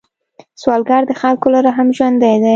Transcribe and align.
سوالګر 0.61 1.01
د 1.07 1.11
خلکو 1.21 1.47
له 1.53 1.59
رحم 1.67 1.87
ژوندی 1.97 2.35
دی 2.41 2.49